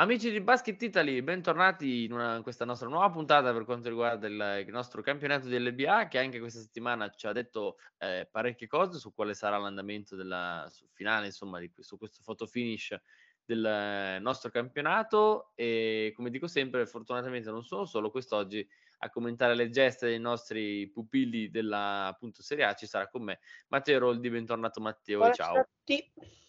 [0.00, 4.28] Amici di Basket Italy, bentornati in, una, in, questa nostra nuova puntata per quanto riguarda
[4.28, 8.68] il, il nostro campionato di LBA che anche questa settimana ci ha detto eh, parecchie
[8.68, 12.96] cose su quale sarà l'andamento della, finale, insomma, di, su questo photo finish
[13.44, 18.64] del nostro campionato e come dico sempre, fortunatamente non sono solo quest'oggi
[18.98, 23.40] a commentare le geste dei nostri pupilli della appunto Serie A, ci sarà con me
[23.66, 25.56] Matteo Roldi, bentornato Matteo Buona ciao.
[25.56, 26.46] A tutti.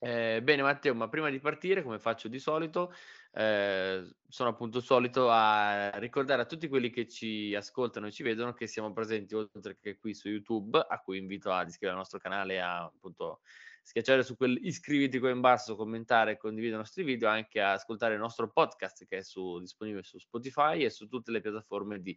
[0.00, 2.92] Eh, bene Matteo, ma prima di partire, come faccio di solito,
[3.32, 8.52] eh, sono appunto solito a ricordare a tutti quelli che ci ascoltano e ci vedono
[8.52, 12.20] che siamo presenti oltre che qui su YouTube, a cui invito ad iscrivervi al nostro
[12.20, 13.40] canale a appunto
[13.82, 17.72] schiacciare su quel iscriviti qua in basso, commentare e condividere i nostri video, anche a
[17.72, 22.00] ascoltare il nostro podcast che è su, disponibile su Spotify e su tutte le piattaforme
[22.00, 22.16] di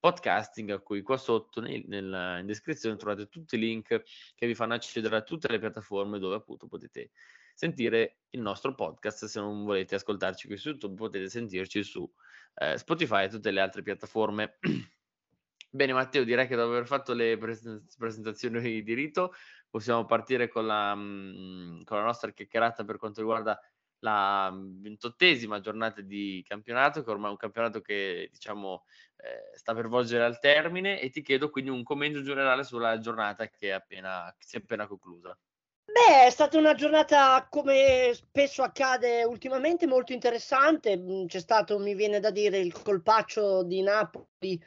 [0.00, 4.02] podcasting a cui qua sotto nel, nel, in descrizione trovate tutti i link
[4.34, 7.10] che vi fanno accedere a tutte le piattaforme dove appunto potete
[7.54, 9.26] sentire il nostro podcast.
[9.26, 12.10] Se non volete ascoltarci qui su YouTube potete sentirci su
[12.54, 14.58] eh, Spotify e tutte le altre piattaforme.
[15.72, 19.34] Bene Matteo direi che dopo aver fatto le presentazioni di rito
[19.68, 23.60] possiamo partire con la, mh, con la nostra chiacchierata per quanto riguarda
[24.00, 28.84] la ventottesima giornata di campionato, che ormai è un campionato che diciamo
[29.16, 33.48] eh, sta per volgere al termine e ti chiedo quindi un commento generale sulla giornata
[33.48, 35.36] che, appena, che si è appena conclusa.
[35.84, 40.96] Beh, è stata una giornata, come spesso accade ultimamente, molto interessante.
[40.96, 44.62] Mm, c'è stato, mi viene da dire, il colpaccio di Napoli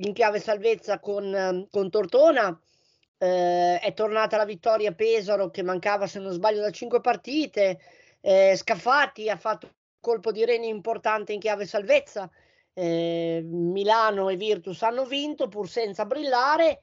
[0.00, 2.56] in chiave salvezza con, con Tortona.
[3.16, 7.80] Eh, è tornata la vittoria Pesaro che mancava, se non sbaglio, da cinque partite
[8.20, 12.30] eh, Scafati ha fatto un colpo di reni importante in chiave salvezza.
[12.72, 16.80] Eh, Milano e Virtus hanno vinto pur senza brillare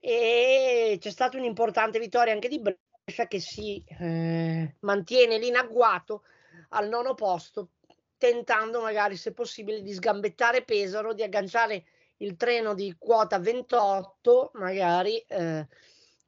[0.00, 6.24] e c'è stata un'importante vittoria anche di Brescia che si eh, mantiene lì in agguato
[6.70, 7.70] al nono posto
[8.16, 11.84] tentando magari se possibile di sgambettare Pesaro, di agganciare
[12.16, 15.66] il treno di quota 28 magari eh,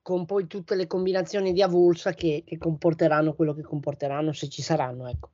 [0.04, 4.60] con poi tutte le combinazioni di avulsa che, che, comporteranno quello che comporteranno se ci
[4.60, 5.30] saranno, ecco.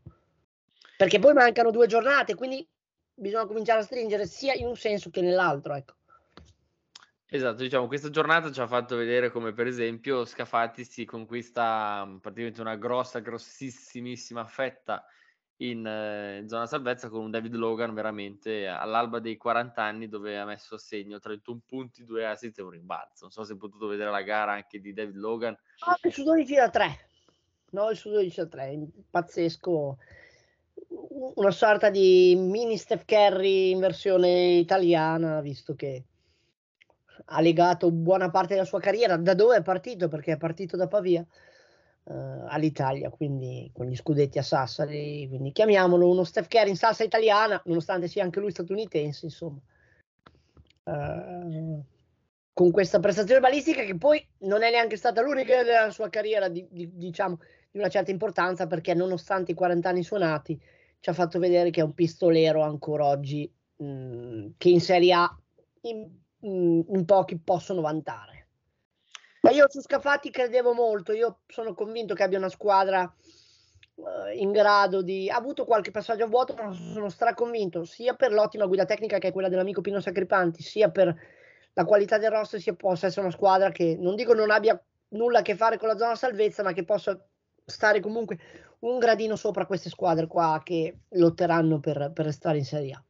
[0.96, 2.64] Perché poi mancano due giornate, quindi
[3.12, 5.94] bisogna cominciare a stringere sia in un senso che nell'altro, ecco.
[7.26, 12.60] Esatto, diciamo, questa giornata ci ha fatto vedere come per esempio Scafati si conquista praticamente
[12.60, 15.04] una grossa, grossissimissima fetta
[15.60, 20.38] in, eh, in, zona salvezza con un David Logan veramente all'alba dei 40 anni dove
[20.38, 23.24] ha messo a segno 31 punti, 2 assist e un rimbalzo.
[23.24, 25.56] Non so se hai potuto vedere la gara anche di David Logan.
[25.86, 26.98] No, il su 12 da 3.
[27.70, 29.98] No, il su 12 da 3, pazzesco.
[31.34, 36.04] Una sorta di mini Steph Curry in versione italiana, visto che
[37.26, 39.16] ha legato buona parte della sua carriera.
[39.16, 40.08] Da dove è partito?
[40.08, 41.24] Perché è partito da Pavia
[42.10, 47.04] uh, all'Italia, quindi con gli scudetti a Sassari, quindi chiamiamolo uno Steph Curry in salsa
[47.04, 49.60] italiana, nonostante sia anche lui statunitense, insomma.
[50.82, 51.84] Uh,
[52.52, 56.66] con questa prestazione balistica che poi non è neanche stata l'unica della sua carriera di,
[56.70, 57.38] di, diciamo
[57.70, 60.60] di una certa importanza perché nonostante i 40 anni suonati
[60.98, 65.12] ci ha fatto vedere che è un pistolero ancora oggi mh, mm, che in Serie
[65.12, 65.38] A
[65.82, 66.10] in,
[66.46, 68.39] mm, in pochi possono vantare.
[69.40, 73.10] Ma io su Scafati credevo molto, io sono convinto che abbia una squadra
[73.94, 75.30] uh, in grado di...
[75.30, 79.28] Ha avuto qualche passaggio a vuoto, ma sono straconvinto, sia per l'ottima guida tecnica che
[79.28, 81.14] è quella dell'amico Pino Sacripanti, sia per
[81.72, 84.78] la qualità del roster, sia possa essere una squadra che non dico non abbia
[85.10, 87.18] nulla a che fare con la zona salvezza, ma che possa
[87.64, 88.38] stare comunque
[88.80, 93.02] un gradino sopra queste squadre qua che lotteranno per, per restare in Serie A.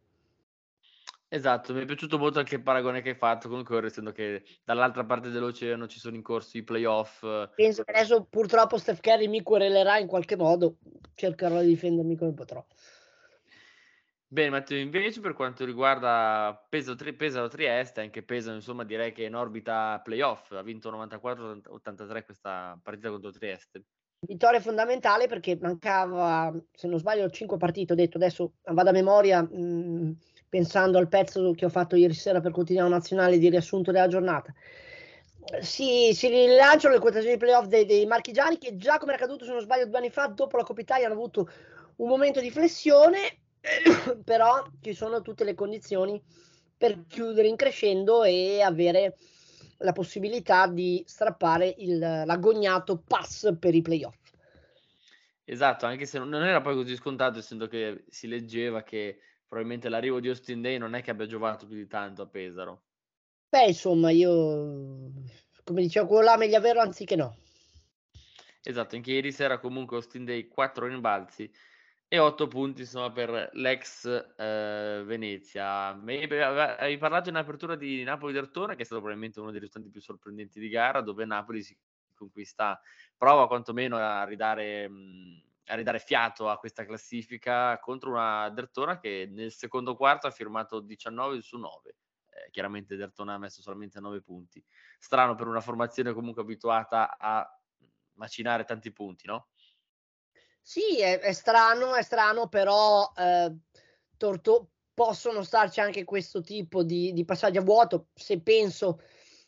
[1.33, 5.05] Esatto, mi è piaciuto molto anche il paragone che hai fatto comunque, essendo che dall'altra
[5.05, 7.21] parte dell'oceano ci sono in corso i playoff.
[7.55, 10.79] Penso che adesso purtroppo Steph Curry mi querelerà in qualche modo,
[11.15, 12.67] cercherò di difendermi come potrò.
[14.27, 19.29] Bene, Matteo, invece per quanto riguarda Pesaro, Pesaro Trieste, anche Pesaro insomma direi che è
[19.29, 23.85] in orbita playoff, ha vinto 94-83 questa partita contro Trieste.
[24.27, 29.43] Vittoria fondamentale perché mancava, se non sbaglio, 5 partite, ho detto adesso vado a memoria,
[29.43, 30.11] mh, mm,
[30.51, 34.53] pensando al pezzo che ho fatto ieri sera per Quotidiano Nazionale di riassunto della giornata.
[35.61, 39.45] Si, si rilanciano le quotazioni di playoff dei, dei marchigiani che già come era accaduto
[39.45, 41.51] se non sbaglio due anni fa dopo la Coppa Italia hanno avuto
[41.97, 43.39] un momento di flessione
[44.25, 46.21] però ci sono tutte le condizioni
[46.77, 49.17] per chiudere in crescendo e avere
[49.79, 54.17] la possibilità di strappare il, l'agognato pass per i playoff.
[55.45, 59.19] Esatto, anche se non era poi così scontato, essendo che si leggeva che
[59.51, 62.83] probabilmente l'arrivo di Austin Day non è che abbia giovato più di tanto a Pesaro.
[63.49, 65.11] Beh, insomma, io
[65.65, 67.37] come dicevo, quello là meglio averlo anziché no.
[68.63, 71.51] Esatto, anche ieri sera comunque Austin Day 4 rimbalzi,
[72.07, 75.87] e 8 punti insomma, per l'ex eh, Venezia.
[75.89, 80.61] Avevi parlato in apertura di Napoli-Dertona, che è stato probabilmente uno dei risultati più sorprendenti
[80.61, 81.77] di gara, dove Napoli si
[82.15, 82.81] conquista,
[83.17, 89.29] prova quantomeno a ridare, mh, a ridare fiato a questa classifica contro una Dertona che
[89.31, 91.97] nel secondo quarto ha firmato 19 su 9.
[92.29, 94.63] Eh, chiaramente Dertona ha messo solamente 9 punti.
[94.99, 97.49] Strano per una formazione comunque abituata a
[98.15, 99.49] macinare tanti punti, no?
[100.61, 103.57] Sì, è, è strano, è strano, però eh,
[104.17, 108.09] Torto, possono starci anche questo tipo di, di passaggi a vuoto.
[108.15, 109.01] Se penso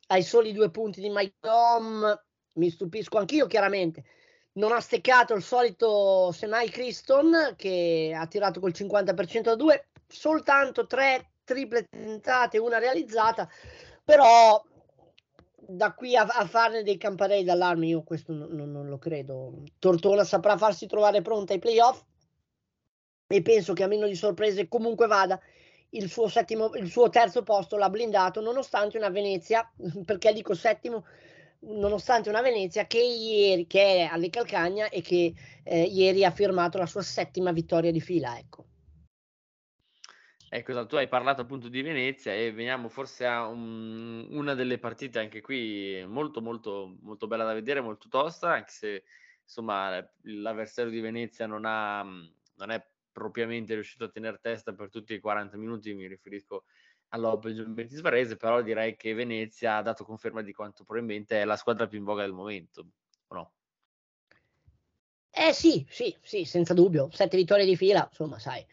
[0.06, 2.22] ai soli due punti di Mike Dom,
[2.54, 4.04] mi stupisco anch'io chiaramente.
[4.54, 10.86] Non ha steccato il solito Senai Criston che ha tirato col 50% da due, soltanto
[10.86, 13.48] tre triple tentate, una realizzata,
[14.04, 14.62] però
[15.54, 19.62] da qui a, a farne dei campanelli d'allarme io questo non, non, lo credo.
[19.78, 22.02] Tortona saprà farsi trovare pronta ai playoff?
[23.26, 25.40] E penso che a meno di sorprese comunque vada
[25.90, 29.68] il suo, settimo, il suo terzo posto l'ha blindato nonostante una Venezia,
[30.04, 31.04] perché dico settimo,
[31.62, 36.78] nonostante una Venezia che ieri che è alle Calcagna e che eh, ieri ha firmato
[36.78, 38.66] la sua settima vittoria di fila, ecco.
[40.54, 45.18] Ecco, tu hai parlato appunto di Venezia e veniamo forse a un, una delle partite
[45.18, 49.04] anche qui molto molto molto bella da vedere, molto tosta, anche se
[49.42, 55.14] insomma l'avversario di Venezia non, ha, non è propriamente riuscito a tenere testa per tutti
[55.14, 56.64] i 40 minuti, mi riferisco
[57.12, 61.56] all'Open Juventus Varese, però direi che Venezia ha dato conferma di quanto probabilmente è la
[61.56, 62.86] squadra più in voga del momento,
[63.28, 63.52] o no?
[65.30, 68.64] Eh sì, sì, sì, senza dubbio, sette vittorie di fila, insomma, sai,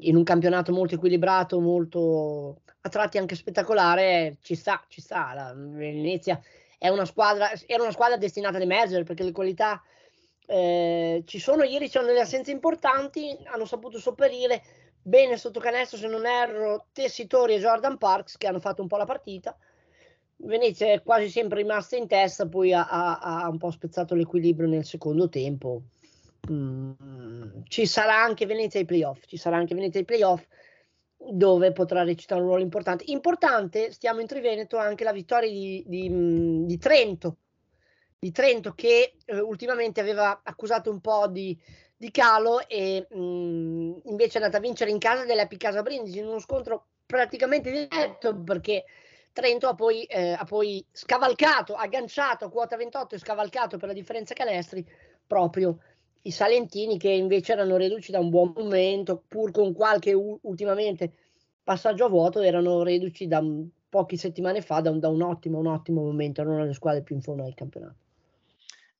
[0.00, 5.32] in un campionato molto equilibrato, molto a tratti anche spettacolare, ci sta, ci sta.
[5.34, 6.40] La Venezia
[6.78, 9.82] è una squadra, era una squadra destinata ad emergere perché le qualità
[10.46, 11.62] eh, ci sono.
[11.64, 14.62] Ieri c'erano delle assenze importanti, hanno saputo sopperire
[15.02, 18.96] bene sotto canestro, se non erro, Tessitori e Jordan Parks che hanno fatto un po'
[18.96, 19.56] la partita.
[20.40, 24.68] Venezia è quasi sempre rimasta in testa, poi ha, ha, ha un po' spezzato l'equilibrio
[24.68, 25.82] nel secondo tempo
[26.50, 30.46] Mm, ci sarà anche Venezia ai playoff, ci sarà anche Venezia ai playoff
[31.16, 33.04] dove potrà recitare un ruolo importante.
[33.08, 37.36] Importante, stiamo in Triveneto, anche la vittoria di, di, mm, di Trento,
[38.18, 41.58] di Trento che eh, ultimamente aveva accusato un po' di,
[41.98, 46.18] di calo e mh, mm, invece è andata a vincere in casa della Picasa Brindisi
[46.18, 48.84] in uno scontro praticamente diretto perché
[49.32, 53.94] Trento ha poi, eh, ha poi scavalcato, agganciato a quota 28 e scavalcato per la
[53.94, 54.84] differenza canestri
[55.26, 55.78] proprio
[56.22, 61.12] i Salentini che invece erano reduci da un buon momento, pur con qualche u- ultimamente
[61.62, 65.58] passaggio a vuoto, erano reduci da m- poche settimane fa da un, da un, ottimo,
[65.58, 68.07] un ottimo momento, erano le squadre più in fondo al campionato.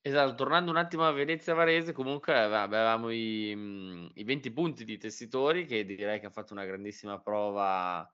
[0.08, 5.66] Esatto, tornando un attimo a Venezia Varese, comunque avevamo i, i 20 punti di Tessitori
[5.66, 8.10] che direi che ha fatto una grandissima prova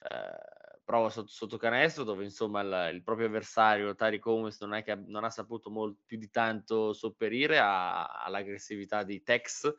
[0.00, 4.96] eh, prova sotto, sotto canestro dove insomma il, il proprio avversario Tariq Owens non, che,
[4.96, 9.72] non ha saputo molto, più di tanto sopperire a, all'aggressività di Tex.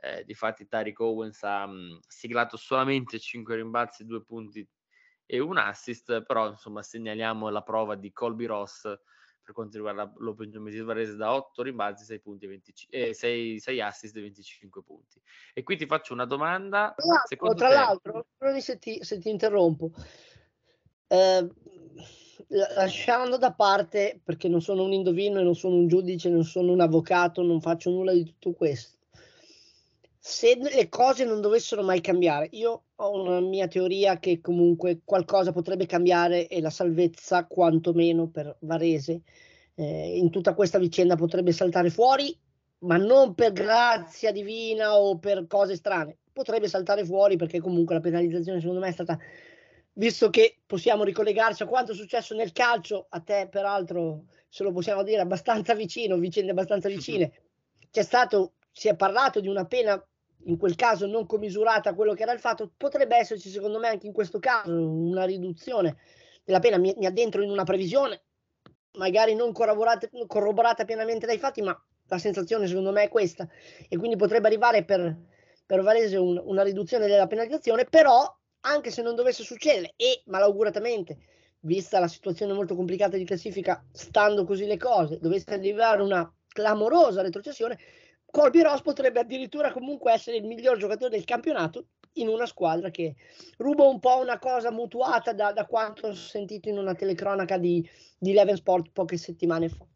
[0.00, 4.68] Eh, difatti Tariq Owens ha mh, siglato solamente 5 rimbalzi 2 punti
[5.24, 8.86] e un assist però insomma segnaliamo la prova di Colby Ross
[9.48, 13.58] per quanto riguarda l'Open Geometry Varese da 8 rimbalzi 6 punti e 25, eh, 6,
[13.58, 15.22] 6 assist e 25 punti
[15.54, 17.74] e qui ti faccio una domanda tra, tra te...
[17.74, 18.26] l'altro
[18.58, 19.90] se ti, se ti interrompo
[21.06, 21.48] eh,
[22.48, 26.72] lasciando da parte, perché non sono un indovino e non sono un giudice, non sono
[26.72, 28.97] un avvocato, non faccio nulla di tutto questo.
[30.20, 35.52] Se le cose non dovessero mai cambiare, io ho una mia teoria che comunque qualcosa
[35.52, 39.22] potrebbe cambiare e la salvezza, quantomeno per Varese,
[39.74, 42.36] eh, in tutta questa vicenda potrebbe saltare fuori,
[42.80, 46.18] ma non per grazia divina o per cose strane.
[46.32, 49.18] Potrebbe saltare fuori perché comunque la penalizzazione secondo me è stata
[49.98, 54.72] visto che possiamo ricollegarci a quanto è successo nel calcio, a te peraltro se lo
[54.72, 57.32] possiamo dire abbastanza vicino, vicende abbastanza vicine,
[57.90, 60.00] c'è stato, si è parlato di una pena
[60.44, 63.88] in quel caso non commisurata a quello che era il fatto, potrebbe esserci secondo me
[63.88, 65.96] anche in questo caso una riduzione
[66.44, 68.22] della pena, mi, mi addentro in una previsione,
[68.92, 73.48] magari non corroborata, corroborata pienamente dai fatti, ma la sensazione secondo me è questa.
[73.88, 75.16] E quindi potrebbe arrivare per,
[75.66, 81.18] per Varese un, una riduzione della penalizzazione, però anche se non dovesse succedere e malauguratamente,
[81.62, 87.22] vista la situazione molto complicata di classifica, stando così le cose, dovesse arrivare una clamorosa
[87.22, 87.76] retrocessione,
[88.30, 93.16] Colby Ross potrebbe addirittura comunque essere il miglior giocatore del campionato in una squadra che
[93.58, 97.88] ruba un po' una cosa mutuata da, da quanto ho sentito in una telecronaca di,
[98.18, 99.86] di Eleven Sport poche settimane fa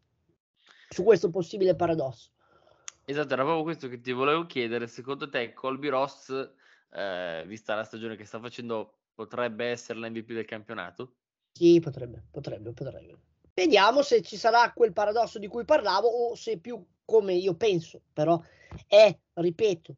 [0.89, 2.29] su questo possibile paradosso.
[3.05, 4.87] Esatto, era proprio questo che ti volevo chiedere.
[4.87, 6.29] Secondo te Colby Ross,
[6.91, 11.15] eh, vista la stagione che sta facendo, potrebbe essere l'MVP del campionato?
[11.51, 13.17] Sì, potrebbe, potrebbe, potrebbe.
[13.53, 18.01] Vediamo se ci sarà quel paradosso di cui parlavo o se più come io penso,
[18.11, 18.41] però
[18.87, 19.95] è, ripeto,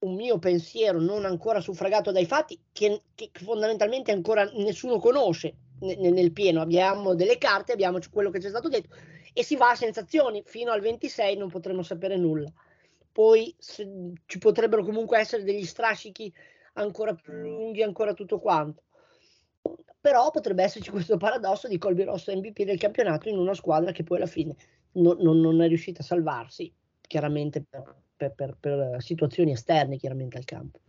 [0.00, 6.12] un mio pensiero non ancora suffragato dai fatti che, che fondamentalmente ancora nessuno conosce nel,
[6.12, 6.60] nel pieno.
[6.60, 8.94] Abbiamo delle carte, abbiamo quello che ci è stato detto
[9.32, 10.42] e si va a sensazioni.
[10.44, 12.52] Fino al 26 non potremo sapere nulla.
[13.10, 13.88] Poi se,
[14.26, 16.32] ci potrebbero comunque essere degli strascichi
[16.74, 18.82] ancora più lunghi, ancora tutto quanto.
[20.00, 24.04] Però potrebbe esserci questo paradosso di Colby Rosso MVP del campionato in una squadra che
[24.04, 24.54] poi alla fine
[25.00, 30.44] non, non, è riuscita a salvarsi, chiaramente per, per, per, per situazioni esterne chiaramente al
[30.44, 30.80] campo.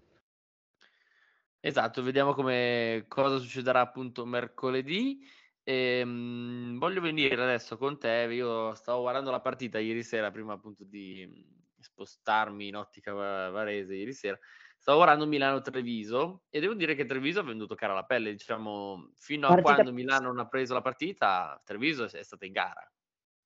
[1.61, 5.19] Esatto, vediamo come, cosa succederà appunto mercoledì.
[5.63, 8.27] E, mh, voglio venire adesso con te.
[8.31, 14.13] Io stavo guardando la partita ieri sera, prima appunto di spostarmi in ottica varese ieri
[14.13, 14.39] sera.
[14.77, 18.31] Stavo guardando Milano-Treviso e devo dire che Treviso ha venduto cara la pelle.
[18.31, 19.73] Diciamo, fino a partita...
[19.73, 22.89] quando Milano non ha preso la partita, Treviso è stata in gara.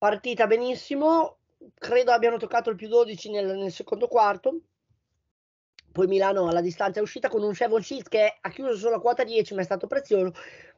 [0.04, 1.38] Partita benissimo,
[1.78, 4.60] credo abbiano toccato il più 12 nel, nel secondo quarto.
[5.90, 9.00] Poi Milano alla distanza è uscita con un Chevron Shield che ha chiuso solo a
[9.00, 10.34] quota 10, ma è stato prezioso.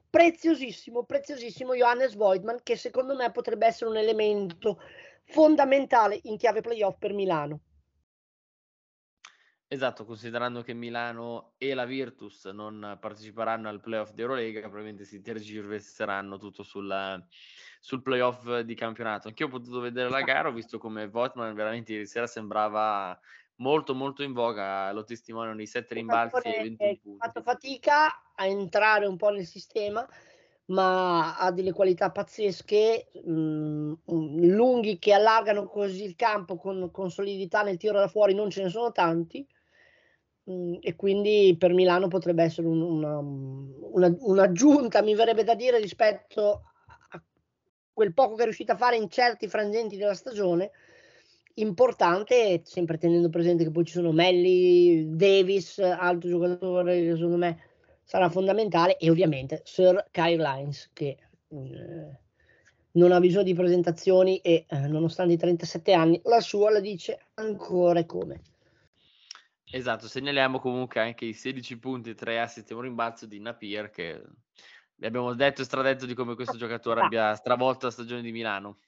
[0.09, 4.80] Preziosissimo, preziosissimo Johannes Voigtman, che secondo me potrebbe essere un elemento
[5.25, 7.59] fondamentale in chiave playoff per Milano.
[9.69, 15.21] Esatto, considerando che Milano e la Virtus non parteciperanno al playoff di Eurolega, probabilmente si
[15.21, 17.25] tergiverseranno tutto sul,
[17.81, 19.27] sul playoff di campionato.
[19.27, 23.19] Anch'io ho potuto vedere la gara, ho visto come Votman veramente ieri sera sembrava
[23.57, 27.17] molto molto in voga, lo testimoniano i sette rimbalzi e 21 punti.
[27.19, 30.07] Ha fatto fatica a entrare un po' nel sistema,
[30.67, 33.95] ma ha delle qualità pazzesche, mh, mm,
[34.45, 38.63] lunghi che allargano così il campo con, con solidità nel tiro da fuori non ce
[38.63, 39.45] ne sono tanti
[40.49, 45.81] Mm, e quindi per Milano potrebbe essere un, una, una, un'aggiunta, mi verrebbe da dire,
[45.81, 46.62] rispetto
[47.11, 47.23] a
[47.93, 50.71] quel poco che è riuscita a fare in certi frangenti della stagione,
[51.55, 57.59] importante, sempre tenendo presente che poi ci sono Melli, Davis, altro giocatore che secondo me
[58.05, 61.17] sarà fondamentale, e ovviamente Sir Kyle Lines che
[61.49, 62.19] eh,
[62.93, 67.19] non ha bisogno di presentazioni e eh, nonostante i 37 anni la sua la dice
[67.35, 68.41] ancora come.
[69.71, 74.23] Esatto, segnaliamo comunque anche i 16 punti, 3 assist e un rimbalzo di Napier che
[74.95, 78.79] vi abbiamo detto e stradetto di come questo giocatore abbia stravolto la stagione di Milano.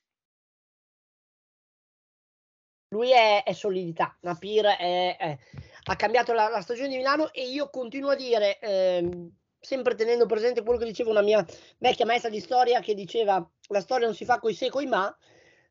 [2.90, 5.38] Lui è, è solidità, Napier è, è,
[5.84, 9.30] ha cambiato la, la, stagione di Milano e io continuo a dire, eh,
[9.60, 11.44] sempre tenendo presente quello che diceva una mia
[11.78, 15.14] vecchia maestra di storia che diceva la storia non si fa coi se coi ma,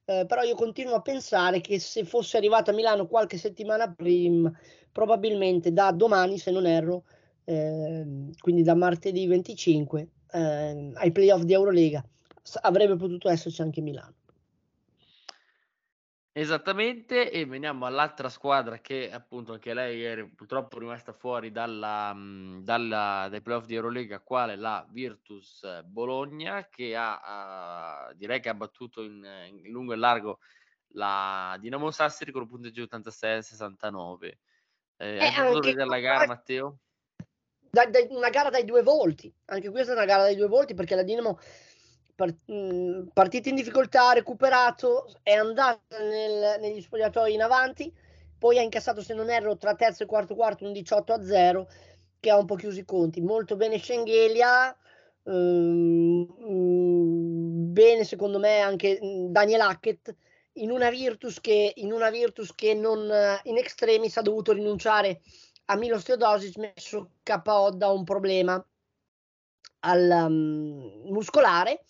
[0.09, 4.49] eh, però io continuo a pensare che se fosse arrivato a Milano qualche settimana prima,
[4.89, 7.03] probabilmente da domani, se non erro,
[7.43, 8.05] eh,
[8.39, 12.01] quindi da martedì 25, eh, ai playoff di Eurolega,
[12.61, 14.16] avrebbe potuto esserci anche Milano.
[16.37, 22.15] Esattamente, e veniamo all'altra squadra che appunto anche lei è purtroppo rimasta fuori dalla,
[22.61, 28.53] dalla, dai playoff di Eurolega, quale la Virtus Bologna, che ha, ha direi che ha
[28.53, 30.37] battuto in, in, lungo e largo
[30.89, 34.17] la Dinamo Sassari con un punteggio 86-69.
[34.25, 34.37] Eh,
[34.97, 36.77] eh, hai potuto vedere la gara, Matteo?
[37.57, 40.75] Da, da, una gara dai due volti, anche questa è una gara dai due volti
[40.75, 41.39] perché la Dinamo
[43.13, 47.93] partita in difficoltà, ha recuperato, è andata nel, negli spogliatoi in avanti,
[48.37, 51.67] poi ha incassato, se non erro, tra terzo e quarto quarto un 18 a 0
[52.19, 53.21] che ha un po' chiuso i conti.
[53.21, 54.75] Molto bene Schengelia,
[55.23, 56.25] ehm,
[57.71, 60.15] bene secondo me anche mm, Daniel Hackett
[60.53, 63.11] in una Virtus che, in, una Virtus che non
[63.43, 65.21] in extremis ha dovuto rinunciare
[65.65, 68.65] a Milos Teodosic messo KO da un problema
[69.81, 71.83] al um, muscolare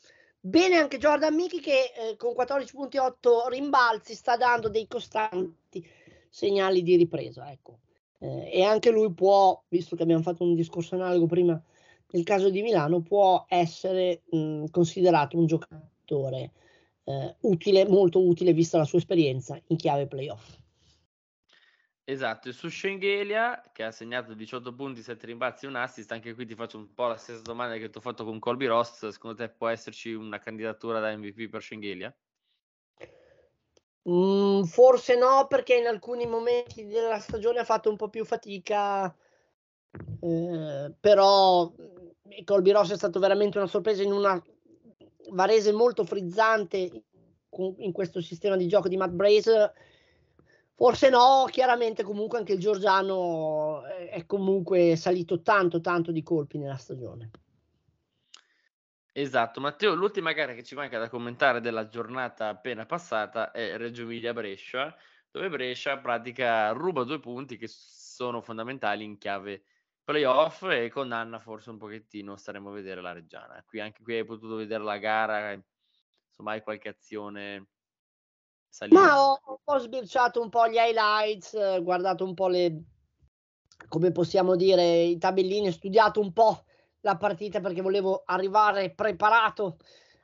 [0.48, 5.86] Bene anche Jordan Mickey che eh, con 14.8 rimbalzi sta dando dei costanti
[6.30, 7.52] segnali di ripresa.
[7.52, 7.80] Ecco.
[8.20, 11.62] Eh, e anche lui può, visto che abbiamo fatto un discorso analogo prima
[12.12, 16.52] nel caso di Milano, può essere mh, considerato un giocatore
[17.04, 20.58] eh, utile, molto utile vista la sua esperienza in chiave playoff.
[22.10, 26.34] Esatto, e su Schengelia che ha segnato 18 punti, 7 rimbalzi e un assist, anche
[26.34, 29.06] qui ti faccio un po' la stessa domanda che ti ho fatto con Colby Ross,
[29.10, 32.16] secondo te può esserci una candidatura da MVP per Schengelia?
[34.10, 39.14] Mm, forse no, perché in alcuni momenti della stagione ha fatto un po' più fatica,
[40.22, 44.42] eh, però mm, Colby Ross è stato veramente una sorpresa in una
[45.32, 46.90] Varese molto frizzante
[47.50, 49.74] in questo sistema di gioco di Matt Brace
[50.80, 56.78] Forse no, chiaramente comunque anche il Giorgiano è comunque salito tanto tanto di colpi nella
[56.78, 57.32] stagione.
[59.12, 64.04] Esatto, Matteo, l'ultima gara che ci manca da commentare della giornata appena passata è Reggio
[64.04, 64.96] Emilia Brescia,
[65.32, 69.64] dove Brescia pratica ruba due punti che sono fondamentali in chiave
[70.04, 73.64] playoff e con Anna forse un pochettino staremo a vedere la Reggiana.
[73.66, 77.70] Qui anche qui hai potuto vedere la gara, insomma hai qualche azione
[78.78, 79.00] salire.
[79.00, 82.84] Ma ho, ho sbirciato un po' gli highlights, guardato un po' le,
[83.90, 86.64] come possiamo dire, i tabellini, studiato un po'
[87.02, 89.78] la partita perché volevo arrivare preparato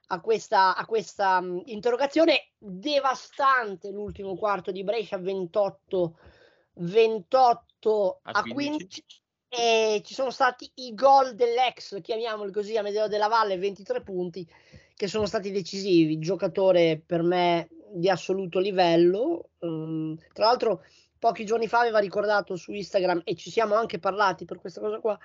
[0.07, 6.17] a questa, a questa um, interrogazione devastante l'ultimo quarto di Brescia 28
[6.75, 8.53] 28 a, a 15.
[8.53, 9.03] 15
[9.47, 14.47] e ci sono stati i gol dell'ex chiamiamoli così a Medeo della Valle 23 punti
[14.95, 19.49] che sono stati decisivi giocatore per me di assoluto livello.
[19.59, 20.83] Um, tra l'altro,
[21.19, 24.99] pochi giorni fa aveva ricordato su Instagram e ci siamo anche parlati per questa cosa
[24.99, 25.17] qua.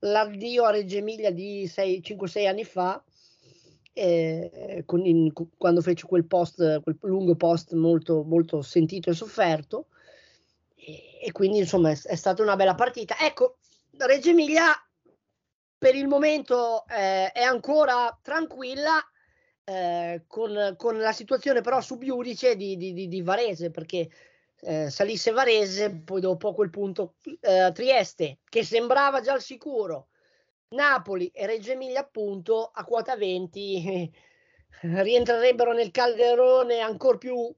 [0.00, 3.02] L'addio a Reggio Emilia di 5-6 anni fa,
[3.92, 9.86] eh, in, quando fece quel post, quel lungo post molto, molto sentito e sofferto.
[10.74, 13.16] E, e quindi, insomma, è, è, stata una bella partita.
[13.18, 13.58] Ecco,
[13.96, 14.72] Reggio Emilia
[15.78, 19.02] per il momento eh, è ancora tranquilla
[19.68, 24.08] eh, con, con, la situazione però subiudice di, di, di, di Varese, perché
[24.60, 30.08] eh, salisse Varese, poi dopo a quel punto eh, Trieste, che sembrava già al sicuro,
[30.68, 34.12] Napoli e Reggio Emilia appunto a quota 20
[34.82, 37.52] rientrerebbero nel calderone ancora più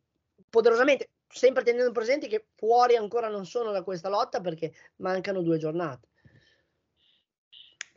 [0.48, 5.58] poderosamente, sempre tenendo presente che fuori ancora non sono da questa lotta perché mancano due
[5.58, 6.07] giornate.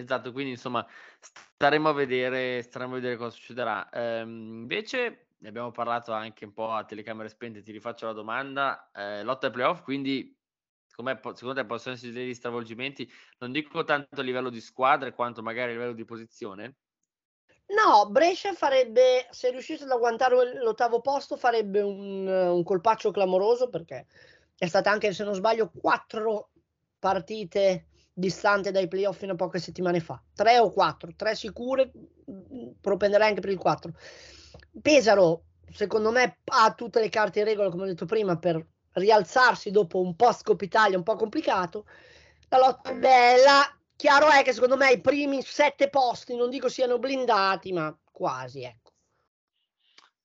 [0.01, 0.85] Esatto, quindi insomma
[1.19, 3.87] staremo a vedere, staremo a vedere cosa succederà.
[3.91, 8.89] Ehm, invece ne abbiamo parlato anche un po' a telecamere spente, ti rifaccio la domanda,
[8.93, 10.35] eh, lotta ai playoff, quindi
[10.87, 15.69] secondo te possono essere degli stravolgimenti, non dico tanto a livello di squadre quanto magari
[15.71, 16.75] a livello di posizione?
[17.67, 24.07] No, Brescia farebbe, se riuscisse ad agguantare l'ottavo posto, farebbe un, un colpaccio clamoroso perché
[24.57, 26.49] è stata anche, se non sbaglio, quattro
[26.99, 30.21] partite distante dai playoff fino a poche settimane fa.
[30.33, 31.91] Tre o quattro, tre sicure,
[32.79, 33.91] propenderei anche per il 4.
[34.81, 35.43] Pesaro,
[35.73, 40.01] secondo me, ha tutte le carte in regola, come ho detto prima, per rialzarsi dopo
[40.01, 41.85] un post Coppa Italia un po' complicato.
[42.49, 43.75] La lotta è bella.
[43.95, 48.63] Chiaro è che secondo me i primi sette posti, non dico siano blindati, ma quasi,
[48.63, 48.80] ecco.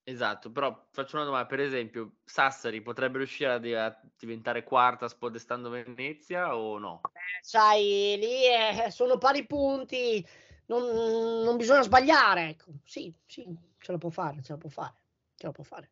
[0.09, 5.69] Esatto, però faccio una domanda, per esempio, Sassari potrebbe riuscire a, a diventare quarta spodestando
[5.69, 7.01] Venezia o no?
[7.13, 10.25] Eh, sai, lì è, sono pari punti,
[10.67, 12.71] non, non, bisogna sbagliare, ecco.
[12.85, 13.45] Sì, sì,
[13.79, 14.95] ce la può fare, ce la può fare,
[15.35, 15.91] ce la può fare.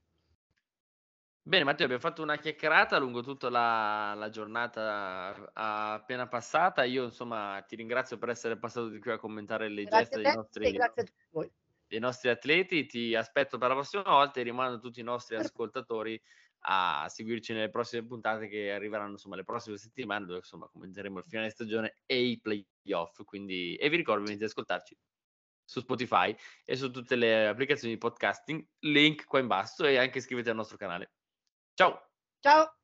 [1.42, 7.64] Bene Matteo, abbiamo fatto una chiacchierata lungo tutta la, la giornata appena passata, io insomma
[7.66, 10.70] ti ringrazio per essere passato di qui a commentare le grazie gesta dei nostri...
[10.70, 11.50] Grazie a voi
[11.94, 12.86] dei nostri atleti.
[12.86, 16.20] Ti aspetto per la prossima volta e rimando tutti i nostri ascoltatori
[16.66, 21.24] a seguirci nelle prossime puntate che arriveranno insomma le prossime settimane dove insomma commenteremo il
[21.26, 23.22] finale stagione e i playoff.
[23.24, 24.96] Quindi e vi ricordo di ascoltarci
[25.66, 28.66] su Spotify e su tutte le applicazioni di podcasting.
[28.80, 31.12] Link qua in basso e anche iscrivetevi al nostro canale.
[31.74, 32.10] Ciao!
[32.40, 32.76] Ciao